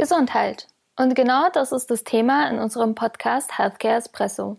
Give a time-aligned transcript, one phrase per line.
[0.00, 0.66] Gesundheit.
[0.96, 4.56] Und genau das ist das Thema in unserem Podcast Healthcare Espresso.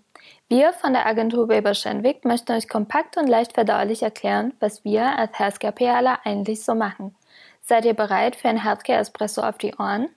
[0.49, 5.17] Wir von der Agentur Weber Schenwick möchten euch kompakt und leicht verdaulich erklären, was wir
[5.17, 7.15] als Healthcare PRler eigentlich so machen.
[7.63, 10.09] Seid ihr bereit für ein Healthcare Espresso auf die Ohren?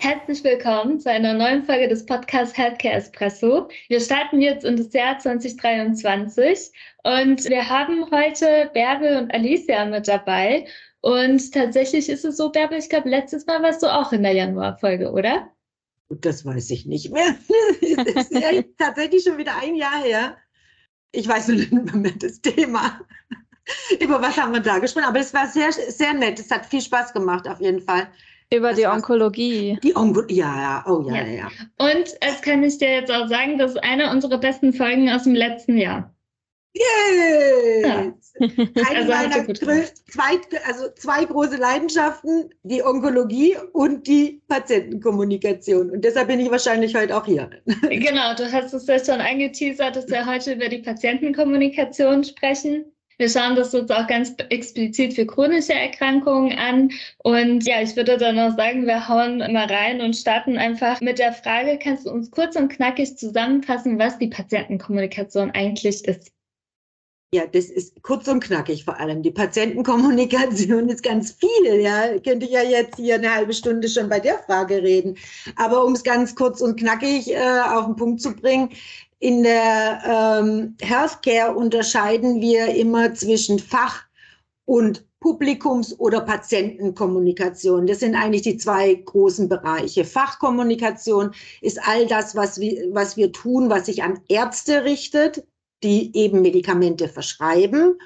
[0.00, 3.68] Herzlich willkommen zu einer neuen Folge des Podcasts Healthcare Espresso.
[3.86, 6.72] Wir starten jetzt in das Jahr 2023
[7.04, 10.66] und wir haben heute Bärbel und Alicia mit dabei.
[11.02, 14.32] Und tatsächlich ist es so, Bärbel, ich glaube, letztes Mal warst du auch in der
[14.32, 15.50] Januarfolge, oder?
[16.10, 17.36] Das weiß ich nicht mehr.
[18.14, 20.36] das ist ja tatsächlich schon wieder ein Jahr her.
[21.12, 23.00] Ich weiß nur nicht mehr das Thema.
[24.00, 25.06] Über was haben wir da gesprochen?
[25.06, 26.38] Aber es war sehr, sehr nett.
[26.38, 28.08] Es hat viel Spaß gemacht, auf jeden Fall.
[28.52, 29.78] Über das die Onkologie.
[29.82, 31.48] Die Onko ja, ja, oh ja, ja, ja.
[31.78, 35.22] Und es kann ich dir jetzt auch sagen, das ist eine unserer besten Folgen aus
[35.22, 36.12] dem letzten Jahr.
[36.72, 37.82] Yay!
[37.82, 38.14] Ja.
[38.40, 45.90] Eine also meiner zwei, also zwei große Leidenschaften, die Onkologie und die Patientenkommunikation.
[45.90, 47.50] Und deshalb bin ich wahrscheinlich heute auch hier.
[47.90, 52.84] Genau, du hast es ja schon angeteasert, dass wir heute über die Patientenkommunikation sprechen.
[53.18, 56.90] Wir schauen das jetzt auch ganz explizit für chronische Erkrankungen an.
[57.18, 61.18] Und ja, ich würde dann auch sagen, wir hauen mal rein und starten einfach mit
[61.18, 66.32] der Frage, kannst du uns kurz und knackig zusammenfassen, was die Patientenkommunikation eigentlich ist?
[67.32, 69.22] Ja, das ist kurz und knackig vor allem.
[69.22, 71.80] Die Patientenkommunikation ist ganz viel.
[71.80, 75.16] Ja, könnte ich ja jetzt hier eine halbe Stunde schon bei der Frage reden.
[75.54, 78.70] Aber um es ganz kurz und knackig äh, auf den Punkt zu bringen,
[79.20, 84.06] in der ähm, Healthcare unterscheiden wir immer zwischen Fach-
[84.64, 87.86] und Publikums- oder Patientenkommunikation.
[87.86, 90.04] Das sind eigentlich die zwei großen Bereiche.
[90.04, 95.44] Fachkommunikation ist all das, was wir, was wir tun, was sich an Ärzte richtet,
[95.82, 97.98] die eben Medikamente verschreiben.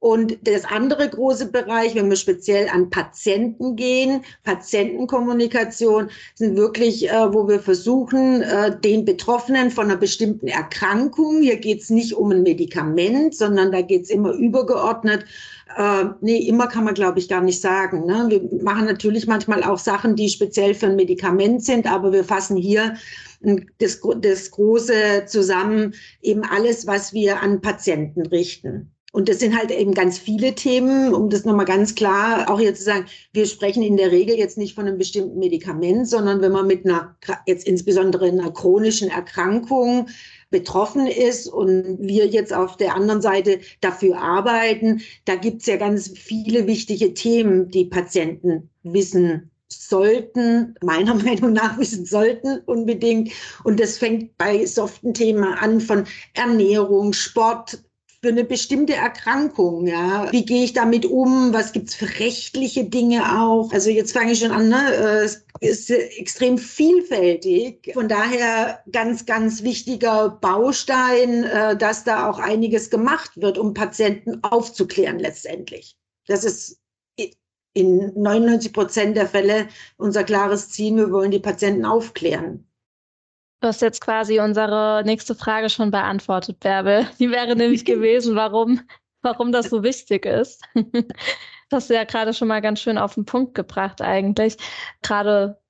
[0.00, 7.32] Und das andere große Bereich, wenn wir speziell an Patienten gehen, Patientenkommunikation, sind wirklich, äh,
[7.34, 12.30] wo wir versuchen, äh, den Betroffenen von einer bestimmten Erkrankung, hier geht es nicht um
[12.30, 15.26] ein Medikament, sondern da geht es immer übergeordnet,
[15.76, 18.06] äh, nee, immer kann man, glaube ich, gar nicht sagen.
[18.06, 18.26] Ne?
[18.28, 22.56] Wir machen natürlich manchmal auch Sachen, die speziell für ein Medikament sind, aber wir fassen
[22.56, 22.96] hier
[23.78, 28.92] das, das Große zusammen, eben alles, was wir an Patienten richten.
[29.12, 32.74] Und das sind halt eben ganz viele Themen, um das nochmal ganz klar auch hier
[32.74, 36.52] zu sagen, wir sprechen in der Regel jetzt nicht von einem bestimmten Medikament, sondern wenn
[36.52, 37.16] man mit einer,
[37.46, 40.06] jetzt insbesondere einer chronischen Erkrankung
[40.50, 46.12] betroffen ist und wir jetzt auf der anderen Seite dafür arbeiten, da gibt's ja ganz
[46.16, 53.32] viele wichtige Themen, die Patienten wissen sollten, meiner Meinung nach wissen sollten unbedingt.
[53.64, 56.04] Und das fängt bei soften Themen an von
[56.34, 57.82] Ernährung, Sport,
[58.22, 60.30] für eine bestimmte Erkrankung, ja.
[60.30, 61.54] Wie gehe ich damit um?
[61.54, 63.72] Was gibt's für rechtliche Dinge auch?
[63.72, 64.92] Also jetzt fange ich schon an, ne?
[64.92, 67.90] Es ist extrem vielfältig.
[67.94, 74.42] Von daher ganz, ganz wichtiger Baustein, äh, dass da auch einiges gemacht wird, um Patienten
[74.44, 75.96] aufzuklären letztendlich.
[76.26, 76.78] Das ist
[77.72, 80.96] in 99 Prozent der Fälle unser klares Ziel.
[80.96, 82.69] Wir wollen die Patienten aufklären.
[83.60, 87.06] Du hast jetzt quasi unsere nächste Frage schon beantwortet, Bärbel.
[87.18, 88.80] Die wäre nämlich gewesen, warum,
[89.22, 90.62] warum das so wichtig ist.
[91.68, 94.56] Das hast du ja gerade schon mal ganz schön auf den Punkt gebracht eigentlich.
[95.02, 95.60] Gerade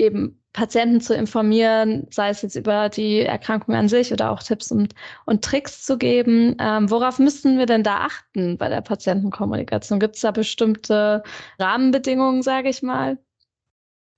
[0.00, 4.72] eben Patienten zu informieren, sei es jetzt über die Erkrankung an sich oder auch Tipps
[4.72, 4.94] und,
[5.26, 6.56] und Tricks zu geben.
[6.58, 10.00] Ähm, worauf müssten wir denn da achten bei der Patientenkommunikation?
[10.00, 11.22] Gibt es da bestimmte
[11.60, 13.18] Rahmenbedingungen, sage ich mal?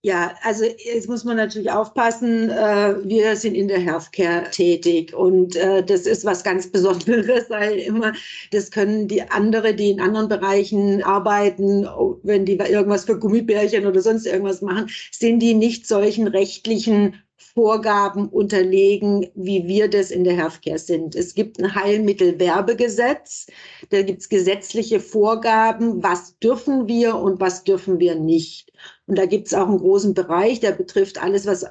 [0.02, 2.48] Ja, also jetzt muss man natürlich aufpassen.
[2.48, 7.78] Äh, wir sind in der Healthcare tätig und äh, das ist was ganz Besonderes, weil
[7.80, 8.14] immer
[8.50, 13.84] das können die andere, die in anderen Bereichen arbeiten, oh, wenn die irgendwas für Gummibärchen
[13.84, 17.16] oder sonst irgendwas machen, sind die nicht solchen rechtlichen
[17.54, 21.14] Vorgaben unterlegen, wie wir das in der Healthcare sind.
[21.14, 23.46] Es gibt ein Heilmittelwerbegesetz,
[23.90, 28.72] da gibt es gesetzliche Vorgaben, was dürfen wir und was dürfen wir nicht.
[29.06, 31.66] Und da gibt es auch einen großen Bereich, der betrifft alles, was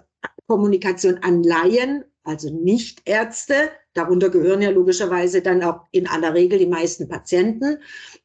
[0.47, 6.65] Kommunikation an Laien, also Nicht-Ärzte, darunter gehören ja logischerweise dann auch in aller Regel die
[6.65, 7.77] meisten Patienten.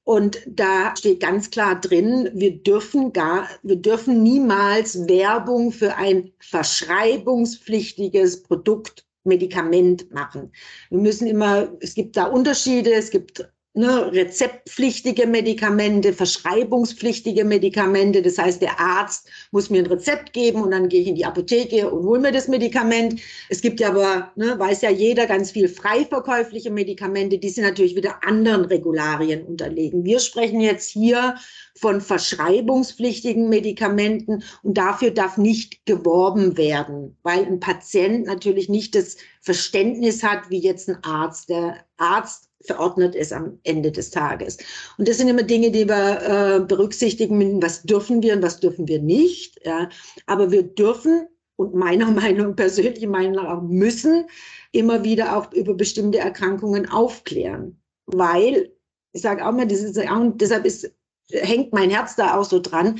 [0.04, 6.32] Und da steht ganz klar drin, wir dürfen gar, wir dürfen niemals Werbung für ein
[6.38, 10.52] verschreibungspflichtiges Produkt Medikament machen.
[10.90, 18.22] Wir müssen immer, es gibt da Unterschiede, es gibt ne, rezeptpflichtige Medikamente, verschreibungspflichtige Medikamente.
[18.22, 21.24] Das heißt, der Arzt muss mir ein Rezept geben und dann gehe ich in die
[21.24, 23.20] Apotheke und hole mir das Medikament.
[23.48, 27.64] Es gibt ja aber, ne, weiß ja jeder, ganz viel frei verkäufliche Medikamente, die sind
[27.64, 30.04] natürlich wieder anderen Regularien unterlegen.
[30.04, 31.34] Wir sprechen jetzt hier
[31.76, 39.16] von verschreibungspflichtigen Medikamenten und dafür darf nicht geworben werden, weil ein Patient natürlich nicht das
[39.40, 41.48] Verständnis hat, wie jetzt ein Arzt.
[41.48, 44.58] Der Arzt verordnet ist am Ende des Tages.
[44.98, 48.88] Und das sind immer Dinge, die wir äh, berücksichtigen, was dürfen wir und was dürfen
[48.88, 49.60] wir nicht.
[49.64, 49.88] Ja.
[50.26, 54.26] Aber wir dürfen und meiner Meinung, persönlich Meinung auch müssen
[54.72, 57.80] immer wieder auch über bestimmte Erkrankungen aufklären.
[58.06, 58.72] Weil,
[59.12, 60.92] ich sage auch mal, das ist, deshalb ist,
[61.30, 62.98] hängt mein Herz da auch so dran.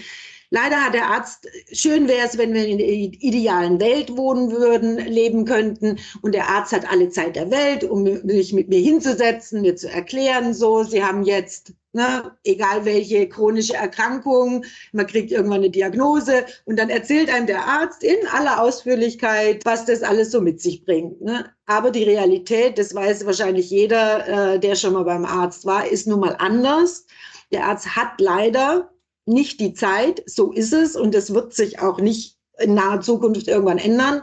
[0.54, 4.98] Leider hat der Arzt, schön wäre es, wenn wir in der idealen Welt wohnen würden,
[4.98, 5.98] leben könnten.
[6.22, 9.90] Und der Arzt hat alle Zeit der Welt, um sich mit mir hinzusetzen, mir zu
[9.90, 16.44] erklären, so, Sie haben jetzt, ne, egal welche chronische Erkrankung, man kriegt irgendwann eine Diagnose
[16.66, 20.84] und dann erzählt einem der Arzt in aller Ausführlichkeit, was das alles so mit sich
[20.84, 21.20] bringt.
[21.20, 21.46] Ne?
[21.66, 26.06] Aber die Realität, das weiß wahrscheinlich jeder, äh, der schon mal beim Arzt war, ist
[26.06, 27.06] nun mal anders.
[27.50, 28.93] Der Arzt hat leider
[29.26, 33.48] nicht die Zeit, so ist es und es wird sich auch nicht in naher Zukunft
[33.48, 34.22] irgendwann ändern.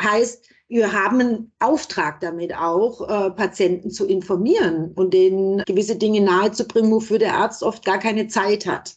[0.00, 6.20] Heißt, wir haben einen Auftrag damit auch, äh, Patienten zu informieren und denen gewisse Dinge
[6.20, 8.96] nahezubringen, wofür der Arzt oft gar keine Zeit hat.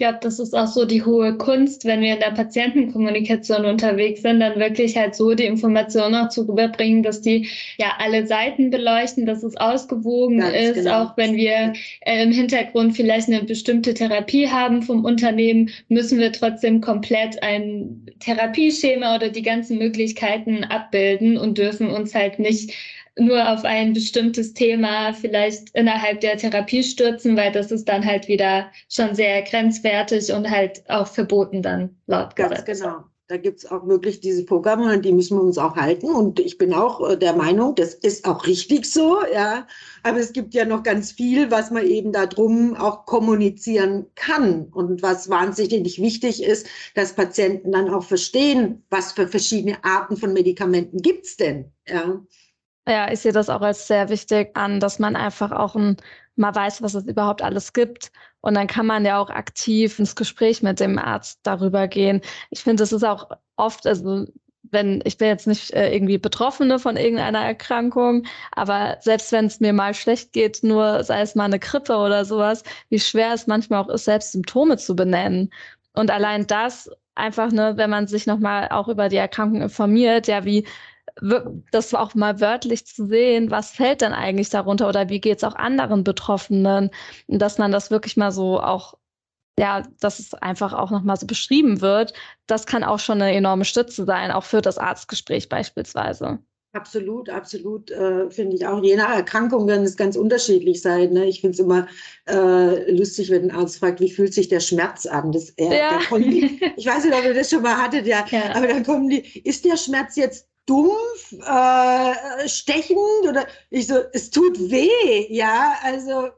[0.00, 4.40] Ja, das ist auch so die hohe Kunst, wenn wir in der Patientenkommunikation unterwegs sind,
[4.40, 9.26] dann wirklich halt so die Informationen auch zu überbringen, dass die ja alle Seiten beleuchten,
[9.26, 11.02] dass es ausgewogen Ganz ist, genau.
[11.02, 11.74] auch wenn wir
[12.06, 18.06] äh, im Hintergrund vielleicht eine bestimmte Therapie haben vom Unternehmen, müssen wir trotzdem komplett ein
[18.20, 22.72] Therapieschema oder die ganzen Möglichkeiten abbilden und dürfen uns halt nicht
[23.18, 28.28] nur auf ein bestimmtes Thema vielleicht innerhalb der Therapie stürzen, weil das ist dann halt
[28.28, 32.64] wieder schon sehr grenzwertig und halt auch verboten dann laut Gesetz.
[32.64, 33.04] Ganz genau.
[33.30, 36.08] Da gibt es auch wirklich diese Programme und die müssen wir uns auch halten.
[36.10, 39.68] Und ich bin auch äh, der Meinung, das ist auch richtig so, ja.
[40.02, 45.02] Aber es gibt ja noch ganz viel, was man eben darum auch kommunizieren kann und
[45.02, 46.66] was wahnsinnig wichtig ist,
[46.96, 52.20] dass Patienten dann auch verstehen, was für verschiedene Arten von Medikamenten gibt es denn, ja.
[52.88, 55.96] Ja, ich sehe das auch als sehr wichtig an, dass man einfach auch ein,
[56.36, 58.10] mal weiß, was es überhaupt alles gibt.
[58.40, 62.20] Und dann kann man ja auch aktiv ins Gespräch mit dem Arzt darüber gehen.
[62.50, 64.26] Ich finde, es ist auch oft, also
[64.62, 69.60] wenn, ich bin jetzt nicht äh, irgendwie Betroffene von irgendeiner Erkrankung, aber selbst wenn es
[69.60, 73.46] mir mal schlecht geht, nur sei es mal eine Grippe oder sowas, wie schwer es
[73.46, 75.52] manchmal auch ist, selbst Symptome zu benennen.
[75.94, 80.44] Und allein das einfach, ne, wenn man sich nochmal auch über die Erkrankung informiert, ja,
[80.44, 80.66] wie
[81.70, 85.44] das auch mal wörtlich zu sehen, was fällt denn eigentlich darunter oder wie geht es
[85.44, 86.90] auch anderen Betroffenen,
[87.28, 88.94] dass man das wirklich mal so auch,
[89.58, 92.14] ja, dass es einfach auch nochmal so beschrieben wird,
[92.46, 96.38] das kann auch schon eine enorme Stütze sein, auch für das Arztgespräch beispielsweise.
[96.72, 98.80] Absolut, absolut, äh, finde ich auch.
[98.80, 101.12] Je nach Erkrankung werden es ganz unterschiedlich sein.
[101.12, 101.24] Ne?
[101.24, 101.88] Ich finde es immer
[102.28, 105.32] äh, lustig, wenn ein Arzt fragt, wie fühlt sich der Schmerz an?
[105.32, 105.98] Das, äh, ja.
[106.16, 108.54] die, ich weiß nicht, ob ihr das schon mal hattet, ja, ja.
[108.54, 114.30] aber dann kommen die, ist der Schmerz jetzt dumpf, äh, stechend oder ich so, es
[114.30, 116.30] tut weh, ja, also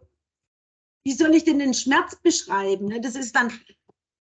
[1.04, 2.86] wie soll ich denn den Schmerz beschreiben?
[2.86, 3.00] Ne?
[3.00, 3.52] Das ist dann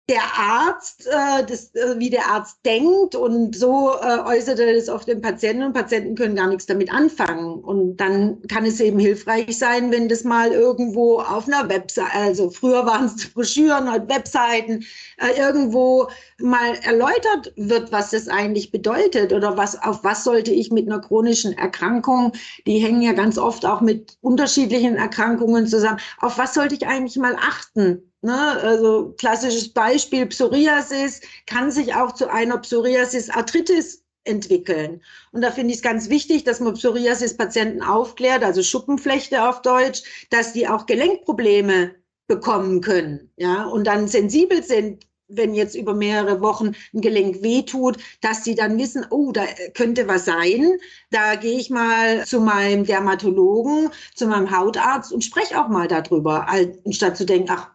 [0.07, 4.87] der Arzt, äh, das, äh, wie der Arzt denkt und so äh, äußert er das
[4.87, 7.55] auf den Patienten und Patienten können gar nichts damit anfangen.
[7.63, 12.51] Und dann kann es eben hilfreich sein, wenn das mal irgendwo auf einer Webseite, also
[12.51, 14.85] früher waren es Broschüren, heute Webseiten,
[15.17, 16.07] äh, irgendwo
[16.39, 21.01] mal erläutert wird, was das eigentlich bedeutet oder was, auf was sollte ich mit einer
[21.01, 22.33] chronischen Erkrankung,
[22.67, 27.17] die hängen ja ganz oft auch mit unterschiedlichen Erkrankungen zusammen, auf was sollte ich eigentlich
[27.17, 28.11] mal achten?
[28.25, 35.03] Ne, also klassisches Beispiel Psoriasis kann sich auch zu einer Psoriasis-Arthritis entwickeln.
[35.31, 40.01] Und da finde ich es ganz wichtig, dass man Psoriasis-Patienten aufklärt, also Schuppenflechte auf Deutsch,
[40.31, 41.93] dass die auch Gelenkprobleme
[42.25, 47.97] bekommen können, ja, und dann sensibel sind, wenn jetzt über mehrere Wochen ein Gelenk wehtut,
[48.21, 50.79] dass sie dann wissen, oh, da könnte was sein.
[51.11, 56.47] Da gehe ich mal zu meinem Dermatologen, zu meinem Hautarzt und spreche auch mal darüber,
[56.49, 57.69] anstatt zu denken, ach,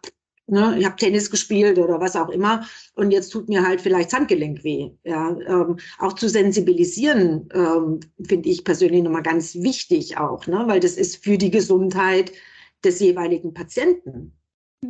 [0.51, 2.65] Ne, ich habe Tennis gespielt oder was auch immer
[2.95, 4.91] und jetzt tut mir halt vielleicht das Handgelenk weh.
[5.05, 10.81] Ja, ähm, auch zu sensibilisieren ähm, finde ich persönlich nochmal ganz wichtig auch, ne, weil
[10.81, 12.33] das ist für die Gesundheit
[12.83, 14.37] des jeweiligen Patienten.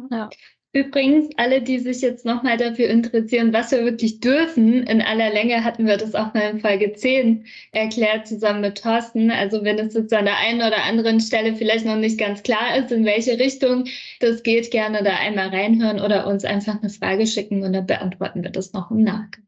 [0.09, 0.31] Ja.
[0.73, 5.65] Übrigens, alle, die sich jetzt nochmal dafür interessieren, was wir wirklich dürfen, in aller Länge
[5.65, 9.31] hatten wir das auch mal in Folge 10 erklärt, zusammen mit Thorsten.
[9.31, 12.77] Also wenn es jetzt an der einen oder anderen Stelle vielleicht noch nicht ganz klar
[12.77, 13.83] ist, in welche Richtung
[14.21, 18.41] das geht, gerne da einmal reinhören oder uns einfach eine Frage schicken und dann beantworten
[18.41, 19.45] wir das noch im Nachgang.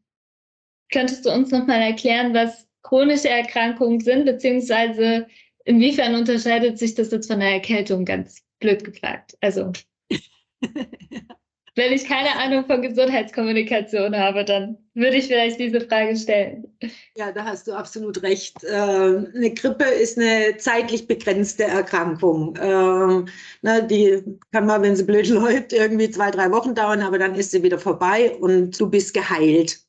[0.92, 5.26] Könntest du uns nochmal erklären, was chronische Erkrankungen sind, beziehungsweise
[5.64, 9.38] inwiefern unterscheidet sich das jetzt von einer Erkältung, ganz blöd gefragt?
[9.40, 9.72] Also
[11.76, 16.72] Wenn ich keine Ahnung von Gesundheitskommunikation habe, dann würde ich vielleicht diese Frage stellen.
[17.16, 18.58] Ja, da hast du absolut recht.
[18.62, 22.56] Ähm, eine Grippe ist eine zeitlich begrenzte Erkrankung.
[22.60, 23.26] Ähm,
[23.90, 27.50] die kann mal, wenn sie blöd läuft, irgendwie zwei, drei Wochen dauern, aber dann ist
[27.50, 29.80] sie wieder vorbei und du bist geheilt.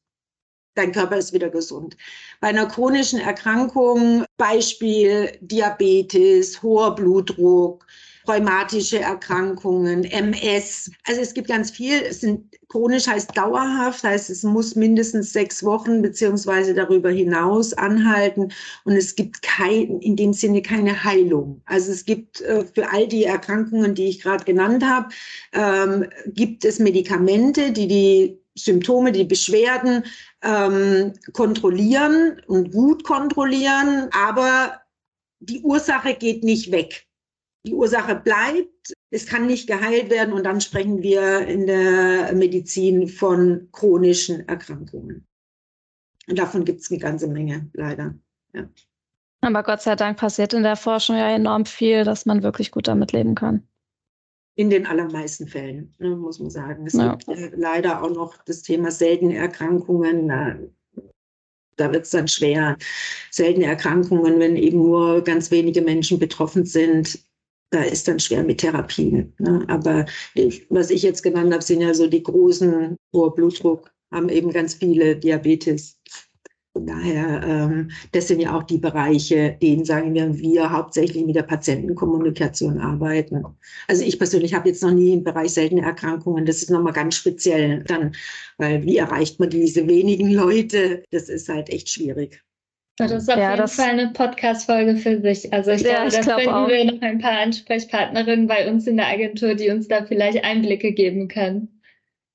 [0.74, 1.96] Dein Körper ist wieder gesund.
[2.41, 7.86] Bei einer chronischen Erkrankung, Beispiel Diabetes, hoher Blutdruck,
[8.27, 10.91] rheumatische Erkrankungen, MS.
[11.08, 12.01] Also es gibt ganz viel.
[12.01, 18.51] Es sind chronisch heißt dauerhaft, heißt es muss mindestens sechs Wochen beziehungsweise darüber hinaus anhalten
[18.84, 21.62] und es gibt kein, in dem Sinne keine Heilung.
[21.65, 25.10] Also es gibt äh, für all die Erkrankungen, die ich gerade genannt habe,
[25.53, 30.03] ähm, gibt es Medikamente, die die Symptome, die Beschwerden
[30.41, 34.82] ähm, kontrollieren und gut kontrollieren, aber
[35.39, 37.04] die Ursache geht nicht weg
[37.65, 43.07] die Ursache bleibt, es kann nicht geheilt werden und dann sprechen wir in der Medizin
[43.07, 45.25] von chronischen Erkrankungen.
[46.27, 48.15] Und davon gibt es eine ganze Menge, leider.
[48.53, 48.67] Ja.
[49.41, 52.88] Aber Gott sei Dank passiert in der Forschung ja enorm viel, dass man wirklich gut
[52.88, 53.67] damit leben kann.
[54.55, 56.88] In den allermeisten Fällen, ne, muss man sagen.
[56.88, 57.15] Es ja.
[57.15, 60.29] gibt äh, leider auch noch das Thema seltene Erkrankungen.
[60.29, 60.55] Da,
[61.75, 62.77] da wird es dann schwer.
[63.29, 67.19] Seltene Erkrankungen, wenn eben nur ganz wenige Menschen betroffen sind,
[67.72, 69.34] da ist dann schwer mit Therapien.
[69.39, 69.65] Ne?
[69.67, 70.05] Aber
[70.69, 74.75] was ich jetzt genannt habe, sind ja so die großen, hoher Blutdruck, haben eben ganz
[74.75, 76.00] viele Diabetes.
[76.74, 81.36] Von daher, ähm, das sind ja auch die Bereiche, denen sagen wir, wir hauptsächlich mit
[81.36, 83.45] der Patientenkommunikation arbeiten.
[83.88, 86.45] Also ich persönlich habe jetzt noch nie im Bereich seltene Erkrankungen.
[86.45, 88.13] Das ist nochmal ganz speziell dann,
[88.57, 91.03] weil wie erreicht man diese wenigen Leute?
[91.12, 92.43] Das ist halt echt schwierig.
[92.98, 95.52] Das ist auf ja, jeden Fall eine Podcast-Folge für sich.
[95.52, 96.68] Also ich ja, glaube, da glaub finden auch.
[96.70, 100.94] wir noch ein paar Ansprechpartnerinnen bei uns in der Agentur, die uns da vielleicht Einblicke
[100.94, 101.75] geben können.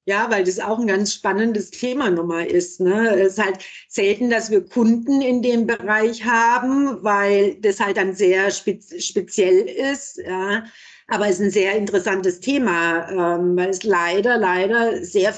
[0.07, 2.81] Ja, weil das auch ein ganz spannendes Thema nochmal ist.
[2.81, 3.11] Ne?
[3.17, 8.15] Es ist halt selten, dass wir Kunden in dem Bereich haben, weil das halt dann
[8.15, 10.19] sehr spez speziell ist.
[10.19, 10.65] Ja?
[11.09, 15.35] Aber es ist ein sehr interessantes Thema, ähm, weil es leider, leider sehr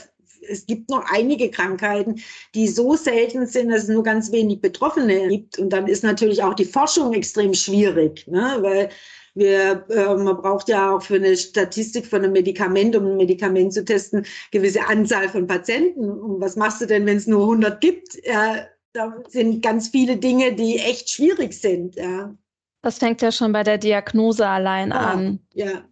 [0.49, 2.20] es gibt noch einige Krankheiten,
[2.54, 5.58] die so selten sind, dass es nur ganz wenig Betroffene gibt.
[5.58, 8.58] Und dann ist natürlich auch die Forschung extrem schwierig, ne?
[8.61, 8.88] weil
[9.34, 13.72] wir, äh, man braucht ja auch für eine Statistik von einem Medikament, um ein Medikament
[13.72, 16.11] zu testen, gewisse Anzahl von Patienten.
[16.11, 18.18] Und was machst du denn, wenn es nur 100 gibt?
[18.25, 21.96] Ja, da sind ganz viele Dinge, die echt schwierig sind.
[21.96, 22.34] Ja.
[22.82, 25.38] Das fängt ja schon bei der Diagnose allein ja, an.
[25.54, 25.84] Ja,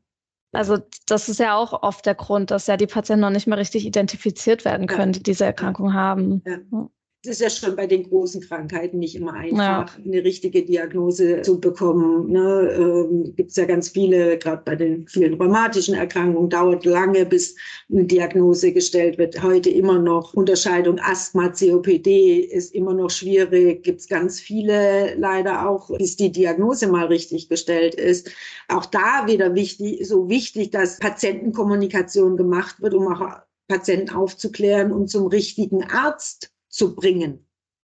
[0.53, 3.59] also das ist ja auch oft der Grund, dass ja die Patienten noch nicht mehr
[3.59, 6.43] richtig identifiziert werden können, die diese Erkrankung haben.
[6.45, 6.91] Ja.
[7.23, 9.59] Es ist ja schon bei den großen Krankheiten nicht immer einfach,
[9.99, 10.05] ja.
[10.05, 12.33] eine richtige Diagnose zu bekommen.
[12.33, 12.71] Ne?
[12.79, 17.57] Ähm, Gibt es ja ganz viele, gerade bei den vielen rheumatischen Erkrankungen, dauert lange, bis
[17.91, 19.43] eine Diagnose gestellt wird.
[19.43, 23.83] Heute immer noch Unterscheidung Asthma, COPD ist immer noch schwierig.
[23.83, 28.31] Gibt es ganz viele leider auch, bis die Diagnose mal richtig gestellt ist.
[28.69, 35.09] Auch da wieder wichtig, so wichtig, dass Patientenkommunikation gemacht wird, um auch Patienten aufzuklären und
[35.11, 37.47] zum richtigen Arzt zu bringen.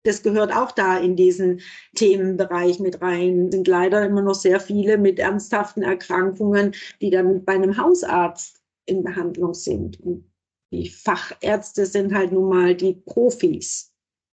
[0.04, 1.60] Das gehört auch da in diesen
[1.96, 3.46] Themenbereich mit rein.
[3.46, 8.62] Es sind leider immer noch sehr viele mit ernsthaften Erkrankungen, die dann bei einem Hausarzt
[8.84, 9.98] in Behandlung sind.
[10.00, 10.30] Und
[10.72, 13.92] die Fachärzte sind halt nun mal die Profis,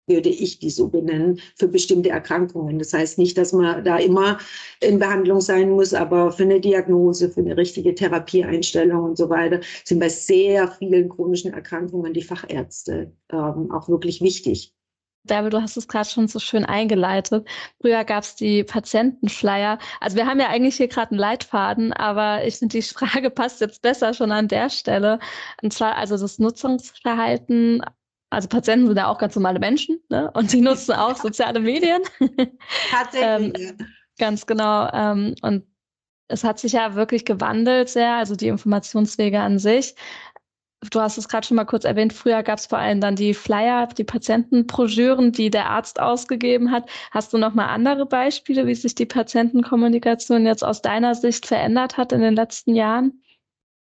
[0.07, 2.79] würde ich die so benennen, für bestimmte Erkrankungen.
[2.79, 4.39] Das heißt nicht, dass man da immer
[4.81, 9.61] in Behandlung sein muss, aber für eine Diagnose, für eine richtige Therapieeinstellung und so weiter
[9.85, 14.73] sind bei sehr vielen chronischen Erkrankungen die Fachärzte ähm, auch wirklich wichtig.
[15.27, 17.47] Bärbel, du hast es gerade schon so schön eingeleitet.
[17.81, 19.79] Früher gab es die Patientenflyer.
[20.01, 23.61] Also wir haben ja eigentlich hier gerade einen Leitfaden, aber ich finde, die Frage passt
[23.61, 25.19] jetzt besser schon an der Stelle.
[25.63, 27.83] Und zwar also das Nutzungsverhalten
[28.31, 30.31] also Patienten sind ja auch ganz normale Menschen ne?
[30.35, 32.03] und sie nutzen auch soziale Medien.
[32.91, 33.71] Tatsächlich.
[33.71, 33.79] ähm,
[34.19, 34.91] ganz genau.
[34.93, 35.65] Ähm, und
[36.29, 39.95] es hat sich ja wirklich gewandelt sehr, also die Informationswege an sich.
[40.91, 43.33] Du hast es gerade schon mal kurz erwähnt, früher gab es vor allem dann die
[43.33, 46.89] Flyer, die Patientenbroschüren, die der Arzt ausgegeben hat.
[47.13, 51.97] Hast du noch mal andere Beispiele, wie sich die Patientenkommunikation jetzt aus deiner Sicht verändert
[51.97, 53.23] hat in den letzten Jahren?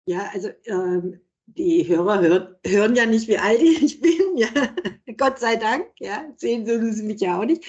[0.05, 1.19] Ja, also ähm,
[1.57, 4.47] die Hörer hör, hören ja nicht, wie alt ich bin, ja.
[5.17, 6.23] Gott sei Dank, ja.
[6.37, 7.63] Sehen sie mich ja auch nicht.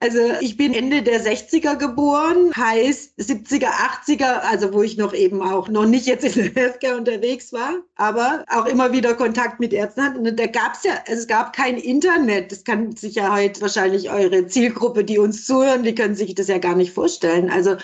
[0.00, 5.40] Also ich bin Ende der 60er geboren, heißt 70er, 80er, also wo ich noch eben
[5.42, 9.72] auch noch nicht jetzt in der Healthcare unterwegs war, aber auch immer wieder Kontakt mit
[9.72, 10.18] Ärzten hatte.
[10.18, 12.52] Und da gab es ja, es gab kein Internet.
[12.52, 16.48] Das kann sich ja heute wahrscheinlich eure Zielgruppe, die uns zuhören, die können sich das
[16.48, 17.50] ja gar nicht vorstellen.
[17.50, 17.76] Also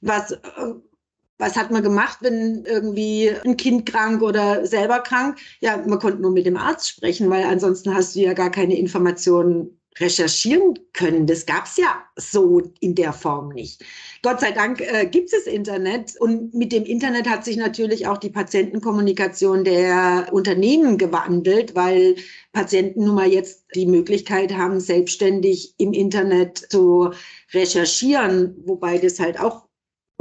[0.00, 0.36] was
[1.38, 5.38] was hat man gemacht, wenn irgendwie ein Kind krank oder selber krank?
[5.60, 8.78] Ja, man konnte nur mit dem Arzt sprechen, weil ansonsten hast du ja gar keine
[8.78, 11.26] Informationen recherchieren können.
[11.26, 13.84] Das gab es ja so in der Form nicht.
[14.22, 18.18] Gott sei Dank äh, gibt es Internet und mit dem Internet hat sich natürlich auch
[18.18, 22.16] die Patientenkommunikation der Unternehmen gewandelt, weil
[22.52, 27.10] Patienten nun mal jetzt die Möglichkeit haben, selbstständig im Internet zu
[27.52, 29.66] recherchieren, wobei das halt auch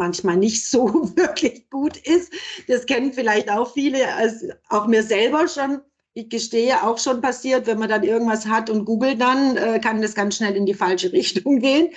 [0.01, 2.33] manchmal nicht so wirklich gut ist.
[2.67, 5.81] Das kennen vielleicht auch viele, also auch mir selber schon.
[6.13, 10.01] Ich gestehe, auch schon passiert, wenn man dann irgendwas hat und googelt dann, äh, kann
[10.01, 11.89] das ganz schnell in die falsche Richtung gehen.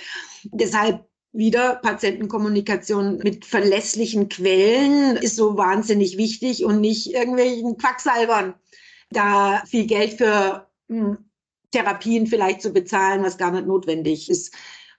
[0.43, 8.53] Deshalb wieder Patientenkommunikation mit verlässlichen Quellen ist so wahnsinnig wichtig und nicht irgendwelchen Quacksalbern
[9.09, 11.17] da viel Geld für hm,
[11.71, 14.53] Therapien vielleicht zu bezahlen, was gar nicht notwendig ist.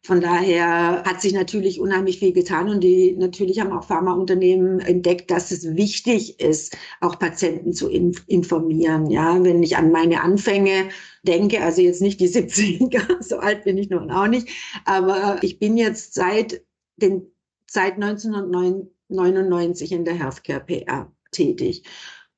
[0.07, 5.33] Von daher hat sich natürlich unheimlich viel getan und die natürlich haben auch Pharmaunternehmen entdeckt,
[5.33, 9.11] dass es wichtig ist, auch Patienten zu informieren.
[9.11, 10.91] Ja, wenn ich an meine Anfänge
[11.25, 14.49] denke, also jetzt nicht die 70er, so alt bin ich noch auch nicht,
[14.85, 16.63] aber ich bin jetzt seit
[16.95, 17.27] den,
[17.69, 21.83] seit 1999 in der Healthcare PR tätig.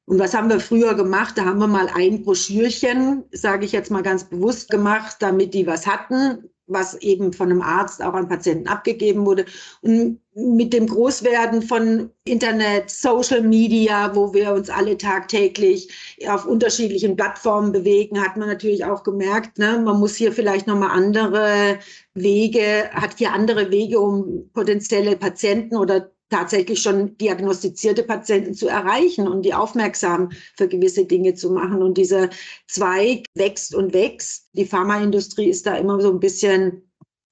[0.07, 1.37] Und was haben wir früher gemacht?
[1.37, 5.67] Da haben wir mal ein Broschürchen, sage ich jetzt mal ganz bewusst gemacht, damit die
[5.67, 9.47] was hatten was eben von einem Arzt auch an Patienten abgegeben wurde.
[9.83, 15.89] Und mit dem Großwerden von Internet, Social Media, wo wir uns alle tagtäglich
[16.29, 20.91] auf unterschiedlichen Plattformen bewegen, hat man natürlich auch gemerkt, ne, man muss hier vielleicht nochmal
[20.91, 21.79] andere
[22.15, 29.27] Wege, hat hier andere Wege, um potenzielle Patienten oder tatsächlich schon diagnostizierte Patienten zu erreichen
[29.29, 31.83] und die aufmerksam für gewisse Dinge zu machen.
[31.83, 32.31] Und dieser
[32.67, 34.49] Zweig wächst und wächst.
[34.53, 36.83] Die Pharmaindustrie ist da immer so ein bisschen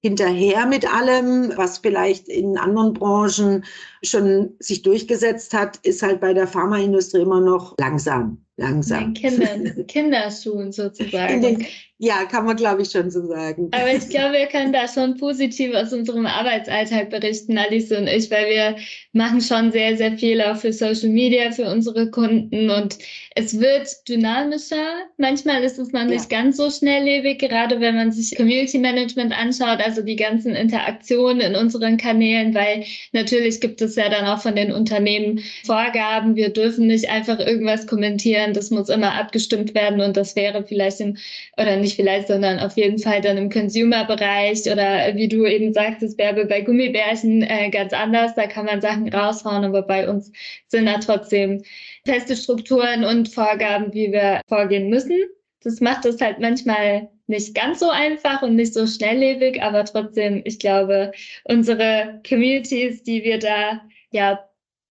[0.02, 3.64] hinterher mit allem, was vielleicht in anderen Branchen
[4.02, 8.45] schon sich durchgesetzt hat, ist halt bei der Pharmaindustrie immer noch langsam.
[8.58, 9.04] Langsam.
[9.04, 11.42] In Kinder, Kinderschuhen sozusagen.
[11.42, 11.66] Den,
[11.98, 13.68] ja, kann man glaube ich schon so sagen.
[13.72, 18.30] Aber ich glaube, wir können da schon positiv aus unserem Arbeitsalltag berichten, Alice und ich,
[18.30, 18.76] weil wir
[19.12, 22.98] machen schon sehr, sehr viel auch für Social Media, für unsere Kunden und
[23.34, 25.04] es wird dynamischer.
[25.18, 26.38] Manchmal ist es noch nicht ja.
[26.38, 31.56] ganz so schnelllebig, gerade wenn man sich Community Management anschaut, also die ganzen Interaktionen in
[31.56, 36.36] unseren Kanälen, weil natürlich gibt es ja dann auch von den Unternehmen Vorgaben.
[36.36, 38.45] Wir dürfen nicht einfach irgendwas kommentieren.
[38.54, 41.16] Das muss immer abgestimmt werden und das wäre vielleicht im,
[41.56, 46.16] oder nicht vielleicht, sondern auf jeden Fall dann im Consumer-Bereich oder wie du eben sagtest,
[46.16, 48.34] Bärbe bei Gummibärchen äh, ganz anders.
[48.34, 50.32] Da kann man Sachen raushauen, aber bei uns
[50.68, 51.62] sind da trotzdem
[52.04, 55.16] feste Strukturen und Vorgaben, wie wir vorgehen müssen.
[55.62, 60.42] Das macht es halt manchmal nicht ganz so einfach und nicht so schnelllebig, aber trotzdem,
[60.44, 61.12] ich glaube,
[61.44, 64.48] unsere Communities, die wir da ja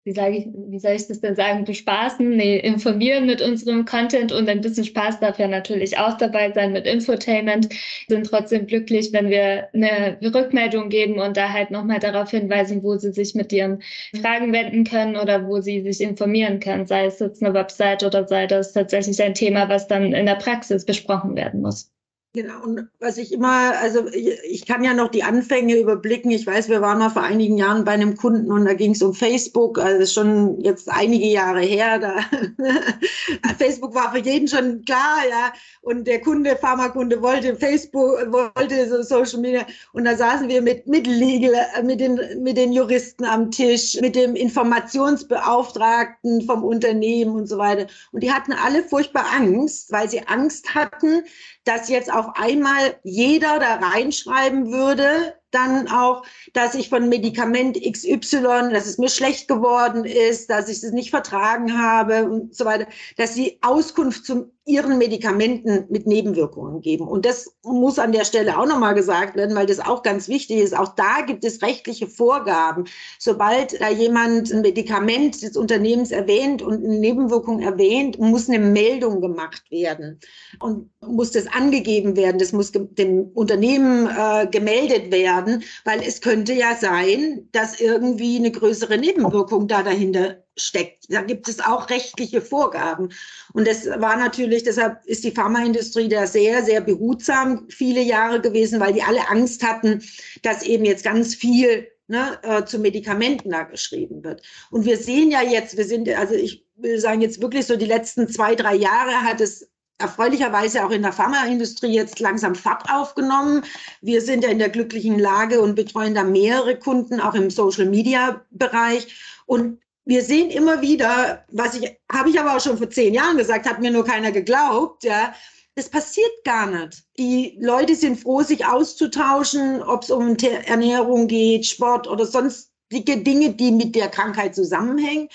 [0.06, 4.34] wie sage ich, wie soll ich das denn sagen, bespaßen, nee, informieren mit unserem Content
[4.34, 7.70] und ein bisschen Spaß darf ja natürlich auch dabei sein mit Infotainment,
[8.10, 12.98] sind trotzdem glücklich, wenn wir eine Rückmeldung geben und da halt nochmal darauf hinweisen, wo
[12.98, 13.82] sie sich mit ihren
[14.20, 18.28] Fragen wenden können oder wo sie sich informieren können, sei es jetzt eine Website oder
[18.28, 21.93] sei das tatsächlich ein Thema, was dann in der Praxis besprochen werden muss.
[22.36, 26.32] Genau, und was ich immer, also ich kann ja noch die Anfänge überblicken.
[26.32, 29.04] Ich weiß, wir waren mal vor einigen Jahren bei einem Kunden und da ging es
[29.04, 32.00] um Facebook, also schon jetzt einige Jahre her.
[32.00, 32.22] Da
[33.60, 35.54] Facebook war für jeden schon klar, ja.
[35.82, 39.68] Und der Kunde, Pharmakunde wollte Facebook, wollte so Social Media.
[39.92, 44.16] Und da saßen wir mit, mit Legal, mit den, mit den Juristen am Tisch, mit
[44.16, 47.86] dem Informationsbeauftragten vom Unternehmen und so weiter.
[48.12, 51.26] Und die hatten alle furchtbar Angst, weil sie Angst hatten,
[51.66, 58.72] dass jetzt auf einmal jeder da reinschreiben würde, dann auch, dass ich von Medikament XY,
[58.72, 62.88] dass es mir schlecht geworden ist, dass ich es nicht vertragen habe und so weiter,
[63.18, 67.08] dass sie Auskunft zu ihren Medikamenten mit Nebenwirkungen geben.
[67.08, 70.60] Und das muss an der Stelle auch nochmal gesagt werden, weil das auch ganz wichtig
[70.60, 70.78] ist.
[70.78, 72.86] Auch da gibt es rechtliche Vorgaben.
[73.20, 79.22] Sobald da jemand ein Medikament des Unternehmens erwähnt und eine Nebenwirkung erwähnt, muss eine Meldung
[79.22, 80.20] gemacht werden
[80.60, 82.40] und muss das angegeben werden.
[82.40, 88.52] Das muss dem Unternehmen äh, gemeldet werden weil es könnte ja sein, dass irgendwie eine
[88.52, 91.06] größere Nebenwirkung da dahinter steckt.
[91.10, 93.10] Da gibt es auch rechtliche Vorgaben.
[93.54, 98.80] Und das war natürlich, deshalb ist die Pharmaindustrie da sehr, sehr behutsam viele Jahre gewesen,
[98.80, 100.04] weil die alle Angst hatten,
[100.42, 104.42] dass eben jetzt ganz viel ne, äh, zu Medikamenten da geschrieben wird.
[104.72, 107.86] Und wir sehen ja jetzt, wir sind, also ich will sagen, jetzt wirklich so die
[107.86, 113.64] letzten zwei, drei Jahre hat es erfreulicherweise auch in der Pharmaindustrie jetzt langsam Fahrt aufgenommen.
[114.02, 119.16] Wir sind ja in der glücklichen Lage und betreuen da mehrere Kunden, auch im Social-Media-Bereich.
[119.46, 123.38] Und wir sehen immer wieder, was ich, habe ich aber auch schon vor zehn Jahren
[123.38, 125.34] gesagt, hat mir nur keiner geglaubt, ja.
[125.76, 127.04] Das passiert gar nicht.
[127.18, 133.56] Die Leute sind froh, sich auszutauschen, ob es um Ernährung geht, Sport oder sonstige Dinge,
[133.56, 135.30] die mit der Krankheit zusammenhängen.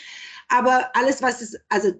[0.46, 1.90] Aber alles, was es, also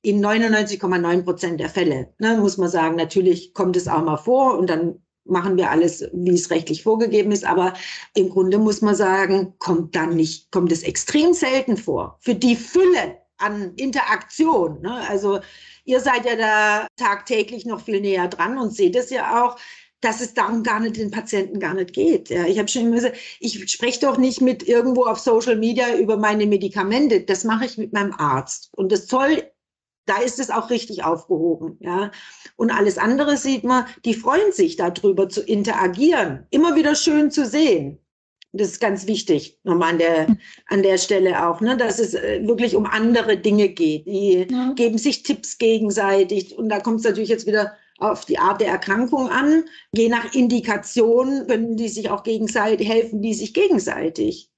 [0.00, 4.56] in 99,9 Prozent der Fälle, ne, muss man sagen, natürlich kommt es auch mal vor
[4.56, 7.44] und dann machen wir alles, wie es rechtlich vorgegeben ist.
[7.44, 7.74] Aber
[8.14, 12.18] im Grunde muss man sagen, kommt dann nicht, kommt es extrem selten vor.
[12.20, 14.80] Für die Fülle an Interaktion.
[14.82, 15.08] Ne?
[15.08, 15.40] Also
[15.84, 19.56] ihr seid ja da tagtäglich noch viel näher dran und seht es ja auch
[20.04, 22.28] dass es darum gar nicht den Patienten gar nicht geht.
[22.28, 25.96] Ja, ich habe schon immer gesagt, ich spreche doch nicht mit irgendwo auf Social Media
[25.96, 27.22] über meine Medikamente.
[27.22, 28.68] Das mache ich mit meinem Arzt.
[28.72, 29.44] Und das soll
[30.06, 31.78] da ist es auch richtig aufgehoben.
[31.80, 32.10] Ja.
[32.56, 36.46] Und alles andere sieht man, die freuen sich darüber zu interagieren.
[36.50, 37.98] Immer wieder schön zu sehen.
[38.52, 40.36] Das ist ganz wichtig, nochmal an der,
[40.68, 44.06] an der Stelle auch, ne, dass es äh, wirklich um andere Dinge geht.
[44.06, 44.72] Die ja.
[44.74, 46.56] geben sich Tipps gegenseitig.
[46.56, 49.64] Und da kommt es natürlich jetzt wieder auf die Art der Erkrankung an.
[49.96, 54.50] Je nach Indikation können die sich auch gegenseitig, helfen die sich gegenseitig.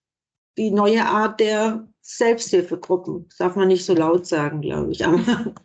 [0.58, 3.26] Die neue Art der Selbsthilfegruppen.
[3.28, 5.04] Das darf man nicht so laut sagen, glaube ich.
[5.04, 5.18] Aber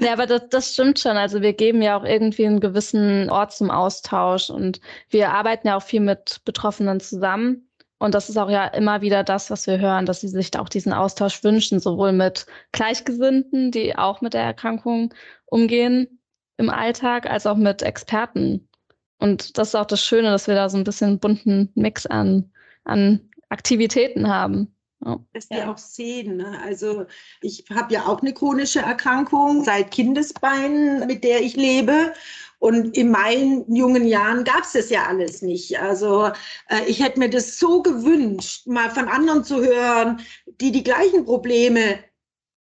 [0.00, 1.16] ja, aber das, das stimmt schon.
[1.16, 5.76] Also wir geben ja auch irgendwie einen gewissen Ort zum Austausch und wir arbeiten ja
[5.76, 7.68] auch viel mit Betroffenen zusammen.
[7.98, 10.60] Und das ist auch ja immer wieder das, was wir hören, dass sie sich da
[10.60, 15.14] auch diesen Austausch wünschen, sowohl mit Gleichgesinnten, die auch mit der Erkrankung
[15.46, 16.20] umgehen
[16.56, 18.68] im Alltag, als auch mit Experten.
[19.20, 22.50] Und das ist auch das Schöne, dass wir da so ein bisschen bunten Mix an,
[22.82, 24.74] an Aktivitäten haben.
[25.04, 25.18] Ja.
[25.32, 26.38] Dass die auch sehen.
[26.38, 26.58] Ne?
[26.62, 27.06] Also
[27.40, 32.12] ich habe ja auch eine chronische Erkrankung seit Kindesbeinen, mit der ich lebe.
[32.58, 35.78] Und in meinen jungen Jahren gab es das ja alles nicht.
[35.78, 36.30] Also
[36.68, 40.20] äh, ich hätte mir das so gewünscht, mal von anderen zu hören,
[40.60, 41.98] die die gleichen Probleme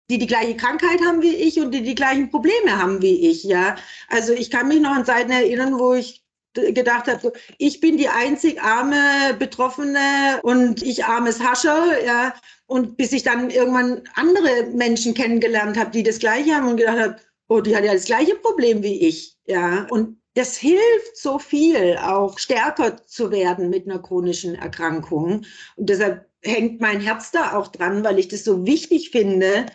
[0.10, 3.44] die die gleiche Krankheit haben wie ich und die die gleichen Probleme haben wie ich,
[3.46, 3.76] ja.
[4.10, 6.23] Also ich kann mich noch an Zeiten erinnern, wo ich
[6.54, 12.34] gedacht habe, so, ich bin die einzig arme Betroffene und ich armes Hascher, ja.
[12.66, 17.00] Und bis ich dann irgendwann andere Menschen kennengelernt habe, die das Gleiche haben und gedacht
[17.00, 17.16] habe,
[17.50, 19.86] oh, die hat ja das gleiche Problem wie ich, ja.
[19.90, 25.46] Und das hilft so viel, auch stärker zu werden mit einer chronischen Erkrankung.
[25.76, 29.68] Und deshalb hängt mein Herz da auch dran, weil ich das so wichtig finde,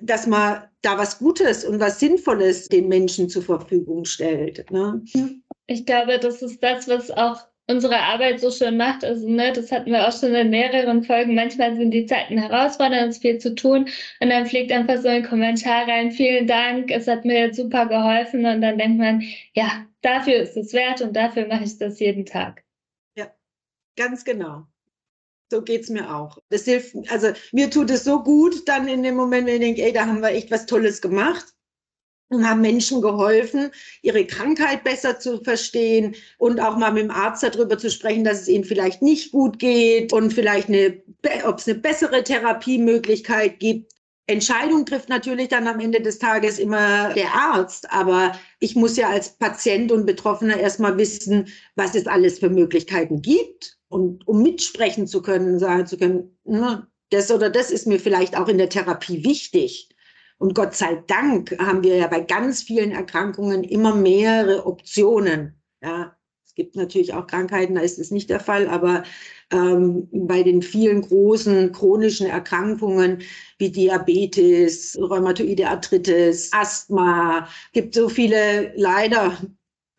[0.00, 4.70] dass man da was Gutes und was Sinnvolles den Menschen zur Verfügung stellt.
[4.70, 5.02] Ne?
[5.70, 9.04] Ich glaube, das ist das, was auch unsere Arbeit so schön macht.
[9.04, 11.34] Also, ne, das hatten wir auch schon in mehreren Folgen.
[11.34, 13.86] Manchmal sind die Zeiten herausfordernd, es ist viel zu tun.
[14.20, 16.10] Und dann fliegt einfach so ein Kommentar rein.
[16.10, 18.46] Vielen Dank, es hat mir jetzt super geholfen.
[18.46, 19.22] Und dann denkt man,
[19.54, 22.64] ja, dafür ist es wert und dafür mache ich das jeden Tag.
[23.14, 23.30] Ja,
[23.96, 24.64] ganz genau.
[25.50, 26.38] So geht's mir auch.
[26.48, 29.82] Das hilft, also mir tut es so gut, dann in dem Moment, wenn ich denke,
[29.82, 31.54] ey, da haben wir echt was Tolles gemacht
[32.30, 33.70] und haben Menschen geholfen,
[34.02, 38.42] ihre Krankheit besser zu verstehen und auch mal mit dem Arzt darüber zu sprechen, dass
[38.42, 41.02] es ihnen vielleicht nicht gut geht und vielleicht eine,
[41.44, 43.92] ob es eine bessere Therapiemöglichkeit gibt.
[44.26, 49.08] Entscheidung trifft natürlich dann am Ende des Tages immer der Arzt, aber ich muss ja
[49.08, 55.06] als Patient und Betroffener erstmal wissen, was es alles für Möglichkeiten gibt und um mitsprechen
[55.06, 58.68] zu können, sagen zu können, ne, das oder das ist mir vielleicht auch in der
[58.68, 59.88] Therapie wichtig.
[60.38, 65.60] Und Gott sei Dank haben wir ja bei ganz vielen Erkrankungen immer mehrere Optionen.
[65.82, 69.02] Ja, es gibt natürlich auch Krankheiten, da ist es nicht der Fall, aber
[69.50, 73.22] ähm, bei den vielen großen chronischen Erkrankungen
[73.58, 79.36] wie Diabetes, rheumatoide Arthritis, Asthma, gibt so viele leider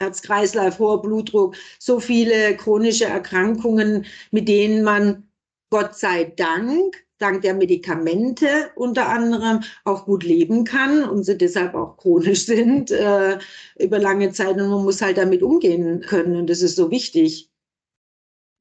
[0.02, 5.30] Herz-Kreislauf, hoher Blutdruck, so viele chronische Erkrankungen, mit denen man
[5.70, 11.76] Gott sei Dank dank der Medikamente unter anderem auch gut leben kann und sie deshalb
[11.76, 13.38] auch chronisch sind äh,
[13.78, 17.49] über lange Zeit und man muss halt damit umgehen können und das ist so wichtig.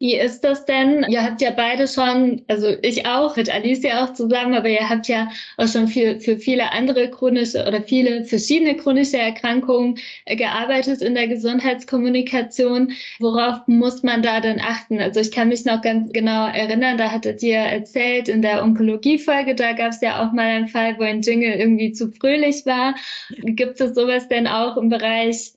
[0.01, 1.05] Wie ist das denn?
[1.09, 5.09] Ihr habt ja beide schon, also ich auch, mit Alicia auch zusammen, aber ihr habt
[5.09, 11.03] ja auch schon viel, für viele andere chronische oder viele verschiedene chronische Erkrankungen äh, gearbeitet
[11.03, 12.93] in der Gesundheitskommunikation.
[13.19, 15.01] Worauf muss man da denn achten?
[15.01, 19.57] Also ich kann mich noch ganz genau erinnern, da hattet ihr erzählt in der Onkologie-Folge,
[19.57, 22.95] da gab es ja auch mal einen Fall, wo ein Jingle irgendwie zu fröhlich war.
[23.31, 25.55] Gibt es sowas denn auch im Bereich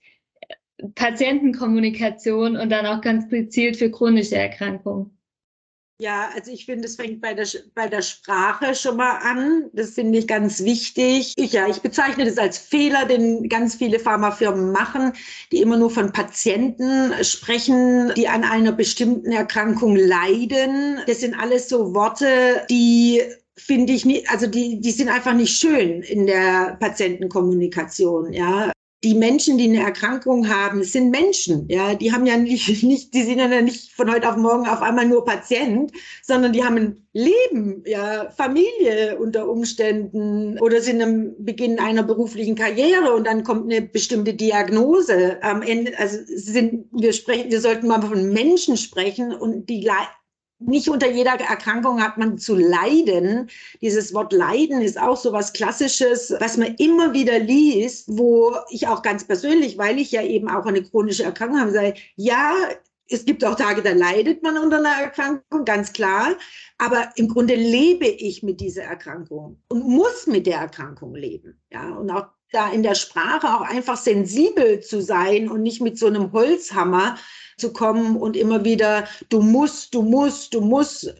[0.96, 5.17] Patientenkommunikation und dann auch ganz gezielt für chronische Erkrankungen?
[6.02, 9.70] Ja, also ich finde, es fängt bei der, bei der Sprache schon mal an.
[9.72, 11.34] Das finde ich ganz wichtig.
[11.38, 15.13] Ich, ja, ich bezeichne das als Fehler, den ganz viele Pharmafirmen machen,
[15.52, 21.02] die immer nur von Patienten sprechen, die an einer bestimmten Erkrankung leiden.
[21.06, 23.22] Das sind alles so Worte, die
[23.56, 28.72] finde ich nicht, also die, die sind einfach nicht schön in der Patientenkommunikation, ja
[29.04, 33.24] die Menschen, die eine Erkrankung haben, sind Menschen, ja, die haben ja nicht, nicht, die
[33.24, 37.08] sind ja nicht von heute auf morgen auf einmal nur Patient, sondern die haben ein
[37.14, 43.72] Leben, ja, Familie unter Umständen oder sind am Beginn einer beruflichen Karriere und dann kommt
[43.72, 45.42] eine bestimmte Diagnose.
[45.42, 49.82] Am Ende, also sind, wir sprechen, wir sollten mal von Menschen sprechen und die
[50.62, 53.50] nicht unter jeder Erkrankung hat man zu leiden.
[53.82, 58.88] Dieses Wort Leiden ist auch so was Klassisches, was man immer wieder liest, wo ich
[58.88, 62.54] auch ganz persönlich, weil ich ja eben auch eine chronische Erkrankung habe, sage, ja,
[63.10, 66.38] es gibt auch Tage, da leidet man unter einer Erkrankung, ganz klar.
[66.78, 71.62] Aber im Grunde lebe ich mit dieser Erkrankung und muss mit der Erkrankung leben.
[71.69, 75.98] Ja, und auch da in der Sprache auch einfach sensibel zu sein und nicht mit
[75.98, 77.18] so einem Holzhammer
[77.58, 81.14] zu kommen und immer wieder, du musst, du musst, du musst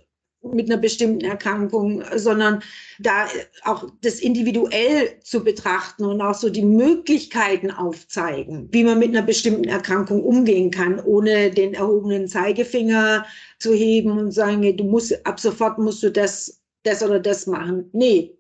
[0.44, 2.64] mit einer bestimmten Erkrankung, sondern
[3.00, 3.28] da
[3.64, 9.22] auch das individuell zu betrachten und auch so die Möglichkeiten aufzeigen, wie man mit einer
[9.22, 13.26] bestimmten Erkrankung umgehen kann, ohne den erhobenen Zeigefinger
[13.60, 17.90] zu heben und sagen, du musst, ab sofort musst du das, das oder das machen.
[17.94, 18.36] Nee,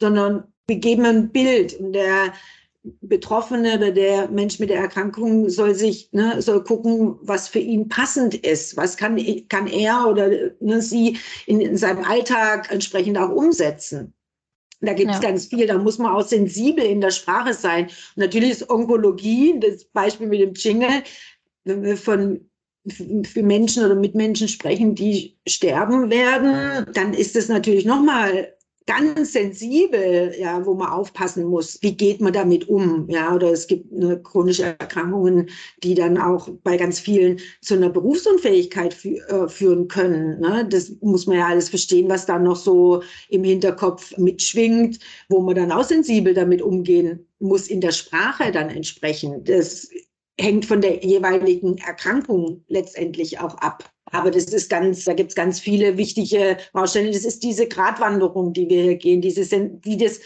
[0.00, 2.32] sondern wir geben ein Bild und der,
[3.00, 7.88] Betroffene oder der Mensch mit der Erkrankung soll sich, ne, soll gucken, was für ihn
[7.88, 8.76] passend ist.
[8.76, 14.14] Was kann, kann er oder ne, sie in, in seinem Alltag entsprechend auch umsetzen.
[14.80, 15.22] Da gibt es ja.
[15.30, 17.86] ganz viel, da muss man auch sensibel in der Sprache sein.
[17.86, 21.02] Und natürlich ist Onkologie, das Beispiel mit dem Jingle,
[21.64, 22.48] wenn wir von
[23.24, 28.54] für Menschen oder mit Menschen sprechen, die sterben werden, dann ist es natürlich nochmal
[28.88, 33.66] ganz sensibel, ja, wo man aufpassen muss, wie geht man damit um, ja, oder es
[33.66, 35.50] gibt eine chronische Erkrankungen,
[35.82, 40.40] die dann auch bei ganz vielen zu einer Berufsunfähigkeit fü äh, führen können.
[40.40, 40.66] Ne?
[40.70, 44.98] Das muss man ja alles verstehen, was da noch so im Hinterkopf mitschwingt,
[45.28, 49.50] wo man dann auch sensibel damit umgehen muss in der Sprache dann entsprechend.
[49.50, 49.90] Das
[50.40, 53.84] hängt von der jeweiligen Erkrankung letztendlich auch ab.
[54.10, 57.12] Aber das ist ganz, da gibt es ganz viele wichtige Baustellen.
[57.12, 60.20] Das ist diese Gratwanderung, die wir hier gehen, diese, die das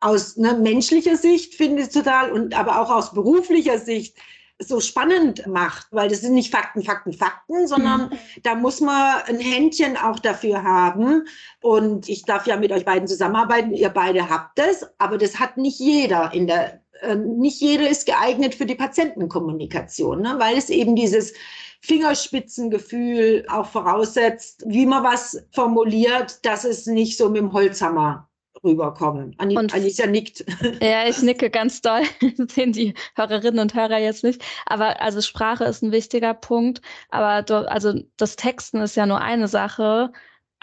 [0.00, 4.18] aus ne, menschlicher Sicht finde ich total und aber auch aus beruflicher Sicht
[4.60, 8.18] so spannend macht, weil das sind nicht Fakten, Fakten, Fakten, sondern mhm.
[8.42, 11.26] da muss man ein Händchen auch dafür haben.
[11.60, 13.72] Und ich darf ja mit euch beiden zusammenarbeiten.
[13.72, 16.83] Ihr beide habt es, aber das hat nicht jeder in der,
[17.14, 20.36] nicht jeder ist geeignet für die Patientenkommunikation, ne?
[20.38, 21.34] weil es eben dieses
[21.80, 28.28] Fingerspitzengefühl auch voraussetzt, wie man was formuliert, dass es nicht so mit dem Holzhammer
[28.64, 29.34] rüberkommen.
[29.38, 30.44] Anni und, Alicia nickt.
[30.80, 32.02] Ja, ich nicke ganz doll.
[32.38, 34.42] Das sehen die Hörerinnen und Hörer jetzt nicht.
[34.66, 36.80] Aber also Sprache ist ein wichtiger Punkt.
[37.10, 40.12] Aber do, also das Texten ist ja nur eine Sache.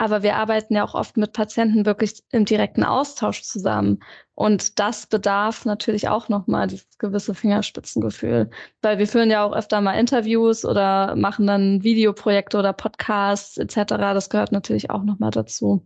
[0.01, 3.99] Aber wir arbeiten ja auch oft mit Patienten wirklich im direkten Austausch zusammen.
[4.33, 8.49] Und das bedarf natürlich auch nochmal dieses gewisse Fingerspitzengefühl.
[8.81, 13.75] Weil wir führen ja auch öfter mal Interviews oder machen dann Videoprojekte oder Podcasts etc.
[13.89, 15.85] Das gehört natürlich auch nochmal dazu.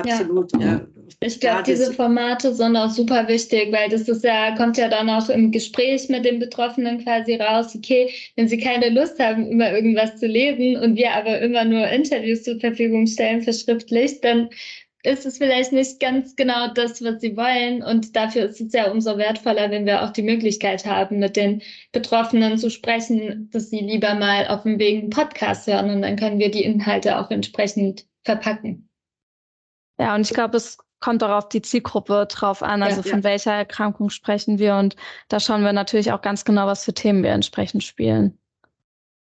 [0.00, 0.60] Absolut, ja.
[0.60, 0.86] ja.
[1.20, 5.08] Ich glaube, diese Formate sind auch super wichtig, weil das ist ja, kommt ja dann
[5.08, 9.72] auch im Gespräch mit den Betroffenen quasi raus, okay, wenn sie keine Lust haben, immer
[9.72, 14.50] irgendwas zu lesen und wir aber immer nur Interviews zur Verfügung stellen, verschriftlicht, dann
[15.06, 17.82] ist es vielleicht nicht ganz genau das, was sie wollen.
[17.82, 21.62] Und dafür ist es ja umso wertvoller, wenn wir auch die Möglichkeit haben, mit den
[21.92, 26.16] Betroffenen zu sprechen, dass sie lieber mal auf dem Weg einen Podcast hören und dann
[26.16, 28.85] können wir die Inhalte auch entsprechend verpacken.
[29.98, 33.20] Ja, und ich glaube, es kommt auch auf die Zielgruppe drauf an, also ja, von
[33.20, 33.24] ja.
[33.24, 34.76] welcher Erkrankung sprechen wir.
[34.76, 34.96] Und
[35.28, 38.38] da schauen wir natürlich auch ganz genau, was für Themen wir entsprechend spielen.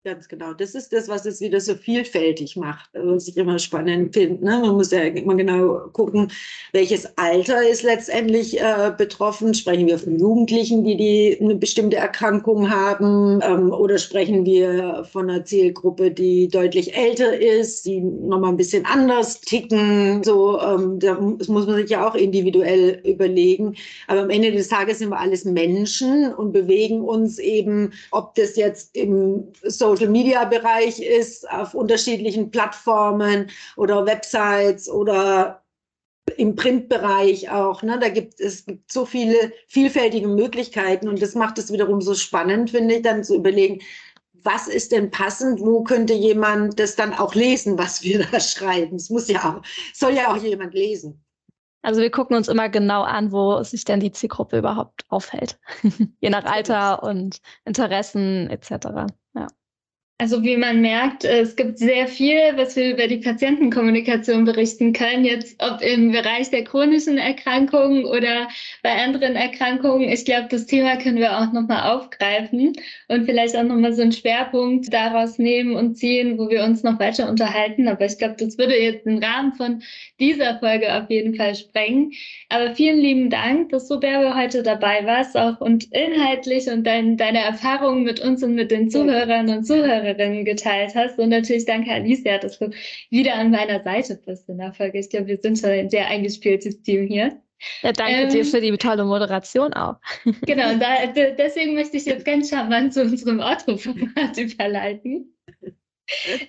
[0.07, 0.53] Ganz genau.
[0.53, 4.45] Das ist das, was es wieder so vielfältig macht, was ich immer spannend finde.
[4.45, 4.61] Ne?
[4.61, 6.31] Man muss ja immer genau gucken,
[6.73, 9.53] welches Alter ist letztendlich äh, betroffen.
[9.53, 15.29] Sprechen wir von Jugendlichen, die, die eine bestimmte Erkrankung haben, ähm, oder sprechen wir von
[15.29, 20.23] einer Zielgruppe, die deutlich älter ist, die nochmal ein bisschen anders ticken.
[20.23, 23.75] So, ähm, das muss man sich ja auch individuell überlegen.
[24.07, 28.55] Aber am Ende des Tages sind wir alles Menschen und bewegen uns eben, ob das
[28.55, 35.63] jetzt im Social Social Media Bereich ist, auf unterschiedlichen Plattformen oder Websites oder
[36.37, 37.83] im Printbereich auch.
[37.83, 37.99] Ne?
[37.99, 42.71] Da gibt es gibt so viele vielfältige Möglichkeiten und das macht es wiederum so spannend,
[42.71, 43.81] finde ich, dann zu überlegen,
[44.43, 45.61] was ist denn passend?
[45.61, 48.97] Wo könnte jemand das dann auch lesen, was wir da schreiben?
[48.97, 49.63] Es muss ja auch,
[49.95, 51.23] soll ja auch jemand lesen.
[51.87, 55.57] Also wir gucken uns immer genau an, wo sich denn die Zielgruppe überhaupt aufhält.
[56.21, 59.07] Je nach Alter und Interessen etc.
[59.37, 59.47] Ja.
[60.19, 65.27] Also wie man merkt, es gibt sehr viel, was wir über die Patientenkommunikation berichten können.
[65.27, 68.49] Jetzt ob im Bereich der chronischen Erkrankungen oder
[68.83, 70.09] bei anderen Erkrankungen.
[70.09, 72.73] Ich glaube, das Thema können wir auch nochmal aufgreifen
[73.09, 76.99] und vielleicht auch nochmal so einen Schwerpunkt daraus nehmen und ziehen, wo wir uns noch
[76.99, 77.87] weiter unterhalten.
[77.87, 79.83] Aber ich glaube, das würde jetzt den Rahmen von
[80.19, 82.13] dieser Folge auf jeden Fall sprengen.
[82.49, 87.19] Aber vielen lieben Dank, dass du, Bärbe, heute dabei warst auch und inhaltlich und dein,
[87.19, 91.19] deine Erfahrungen mit uns und mit den Zuhörern und Zuhörern Zuhörerinnen geteilt hast.
[91.19, 92.71] Und natürlich danke Alicia, dass du
[93.11, 94.99] wieder an meiner Seite bist in der Folge.
[94.99, 97.41] Ich glaube, wir sind schon ein sehr eingespieltes Team hier.
[97.83, 99.97] Ja, danke ähm, dir für die tolle Moderation auch.
[100.47, 105.33] Genau, da, deswegen möchte ich jetzt ganz charmant zu unserem Autoformat überleiten.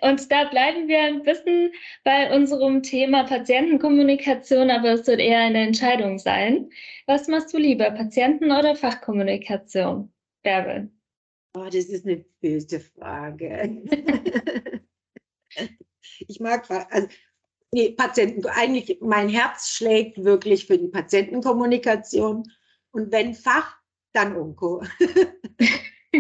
[0.02, 1.72] Und da bleiben wir ein bisschen
[2.04, 6.70] bei unserem Thema Patientenkommunikation, aber es wird eher eine Entscheidung sein.
[7.08, 10.12] Was machst du lieber, Patienten- oder Fachkommunikation?
[10.44, 10.92] Bärbel?
[11.58, 13.82] Oh, das ist eine böse Frage.
[16.28, 17.08] ich mag, also,
[17.72, 22.44] nee, Patienten, eigentlich mein Herz schlägt wirklich für die Patientenkommunikation.
[22.92, 23.76] Und wenn Fach,
[24.14, 24.84] dann Onko.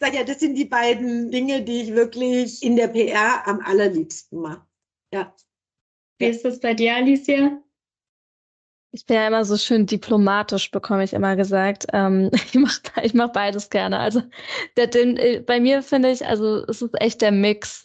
[0.00, 4.40] Sag ja, das sind die beiden Dinge, die ich wirklich in der PR am allerliebsten
[4.40, 4.66] mache.
[5.12, 5.32] Ja.
[6.18, 7.63] Wie ist das bei dir, Alicia?
[8.94, 11.86] Ich bin ja immer so schön diplomatisch, bekomme ich immer gesagt.
[11.92, 13.98] Ähm, ich mache ich mach beides gerne.
[13.98, 14.22] Also
[14.76, 17.84] der, den, äh, bei mir finde ich, also es ist echt der Mix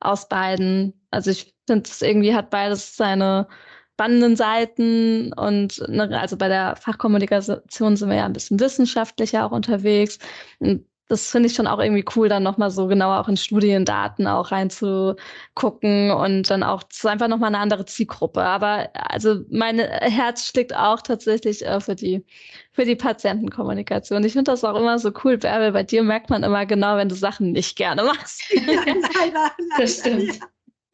[0.00, 0.94] aus beiden.
[1.10, 3.48] Also ich finde, es irgendwie hat beides seine
[3.94, 9.52] spannenden Seiten und ne, also bei der Fachkommunikation sind wir ja ein bisschen wissenschaftlicher auch
[9.52, 10.18] unterwegs.
[10.58, 14.26] Und das finde ich schon auch irgendwie cool, dann nochmal so genauer auch in Studiendaten
[14.26, 18.42] auch reinzugucken und dann auch so einfach nochmal eine andere Zielgruppe.
[18.42, 22.24] Aber also mein Herz schlägt auch tatsächlich äh, für die,
[22.72, 24.24] für die Patientenkommunikation.
[24.24, 25.72] Ich finde das auch immer so cool, Bärbel.
[25.72, 28.42] Bei dir merkt man immer genau, wenn du Sachen nicht gerne machst.
[28.56, 30.40] Ja, leider, leider, das stimmt.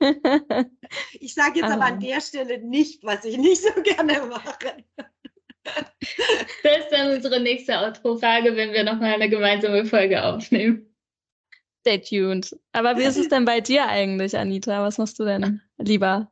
[0.00, 0.64] Ja.
[1.20, 4.84] Ich sage jetzt aber an der Stelle nicht, was ich nicht so gerne mache.
[6.64, 10.92] Das ist dann unsere nächste Outro-Frage, wenn wir nochmal eine gemeinsame Folge aufnehmen.
[11.80, 12.56] Stay tuned.
[12.72, 14.82] Aber wie ist es denn bei dir eigentlich, Anita?
[14.82, 16.30] Was machst du denn lieber?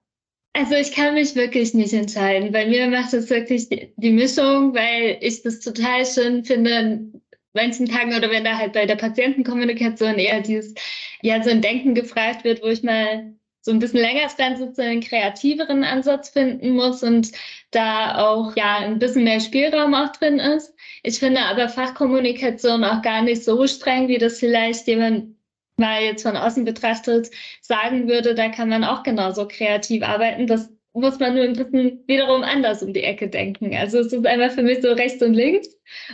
[0.53, 2.53] Also ich kann mich wirklich nicht entscheiden.
[2.53, 7.11] Bei mir macht es wirklich die, die Mischung, weil ich das total schön finde,
[7.53, 10.75] manchen Tagen oder wenn da halt bei der Patientenkommunikation eher dieses,
[11.23, 14.91] ja, so ein Denken gefragt wird, wo ich mal so ein bisschen länger dann sozusagen
[14.91, 17.31] einen kreativeren Ansatz finden muss und
[17.71, 20.75] da auch ja ein bisschen mehr Spielraum auch drin ist.
[21.03, 25.37] Ich finde aber Fachkommunikation auch gar nicht so streng, wie das vielleicht jemand
[25.77, 28.35] mal jetzt von außen betrachtet sagen würde.
[28.35, 30.47] Da kann man auch genauso kreativ arbeiten.
[30.47, 33.75] Das muss man nur ein bisschen wiederum anders um die Ecke denken.
[33.75, 35.69] Also es ist einfach für mich so rechts und links.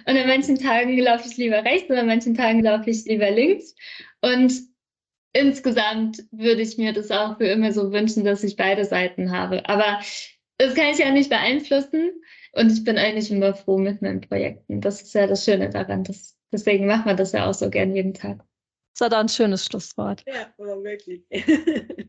[0.06, 3.30] Und an manchen Tagen laufe ich lieber rechts und an manchen Tagen laufe ich lieber
[3.30, 3.74] links.
[4.20, 4.52] Und
[5.38, 9.68] insgesamt würde ich mir das auch für immer so wünschen, dass ich beide Seiten habe.
[9.68, 10.00] Aber
[10.58, 12.12] das kann ich ja nicht beeinflussen.
[12.52, 14.80] Und ich bin eigentlich immer froh mit meinen Projekten.
[14.80, 16.04] Das ist ja das Schöne daran.
[16.04, 18.38] Das, deswegen macht man das ja auch so gern jeden Tag.
[18.94, 20.24] Das war doch ein schönes Schlusswort.
[20.26, 21.22] Ja, wirklich.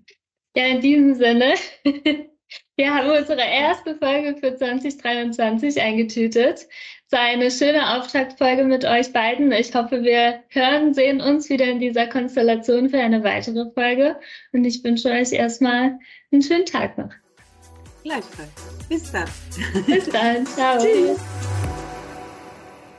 [0.55, 1.55] ja, in diesem Sinne.
[2.77, 6.65] Wir haben unsere erste Folge für 2023 eingetütet.
[7.09, 9.49] Es war eine schöne Auftaktfolge mit euch beiden.
[9.53, 14.17] Ich hoffe, wir hören, sehen uns wieder in dieser Konstellation für eine weitere Folge.
[14.51, 15.97] Und ich wünsche euch erstmal
[16.33, 17.11] einen schönen Tag noch.
[18.03, 18.49] Gleichfalls.
[18.89, 19.29] Bis dann.
[19.85, 20.45] Bis dann.
[20.47, 20.79] Ciao.
[20.79, 21.17] Tschüss.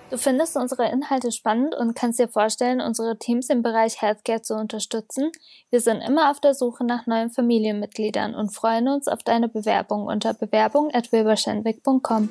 [0.09, 4.55] Du findest unsere Inhalte spannend und kannst dir vorstellen, unsere Teams im Bereich Healthcare zu
[4.55, 5.31] unterstützen?
[5.69, 10.07] Wir sind immer auf der Suche nach neuen Familienmitgliedern und freuen uns auf deine Bewerbung
[10.07, 12.31] unter bewerbung@wilberschenwick.com.